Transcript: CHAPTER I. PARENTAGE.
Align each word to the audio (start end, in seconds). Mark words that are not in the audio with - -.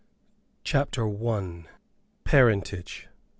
CHAPTER 0.63 1.05
I. 1.07 1.65
PARENTAGE. 2.23 3.07